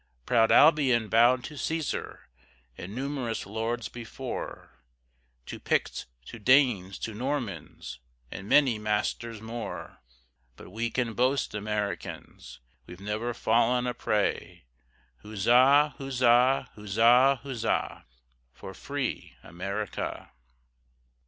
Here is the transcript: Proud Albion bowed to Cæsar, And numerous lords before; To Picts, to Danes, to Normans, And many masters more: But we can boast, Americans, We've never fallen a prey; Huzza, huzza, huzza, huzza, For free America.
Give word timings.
Proud 0.25 0.51
Albion 0.51 1.09
bowed 1.09 1.43
to 1.43 1.53
Cæsar, 1.53 2.21
And 2.75 2.95
numerous 2.95 3.45
lords 3.45 3.87
before; 3.87 4.79
To 5.45 5.59
Picts, 5.59 6.07
to 6.25 6.39
Danes, 6.39 6.97
to 6.97 7.13
Normans, 7.13 7.99
And 8.31 8.49
many 8.49 8.79
masters 8.79 9.41
more: 9.41 10.01
But 10.55 10.71
we 10.71 10.89
can 10.89 11.13
boast, 11.13 11.53
Americans, 11.53 12.59
We've 12.87 12.99
never 12.99 13.31
fallen 13.35 13.85
a 13.85 13.93
prey; 13.93 14.63
Huzza, 15.21 15.93
huzza, 15.99 16.69
huzza, 16.73 17.39
huzza, 17.43 18.05
For 18.55 18.73
free 18.73 19.35
America. 19.43 20.31